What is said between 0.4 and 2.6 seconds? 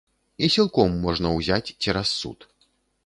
І сілком можна ўзяць, цераз суд.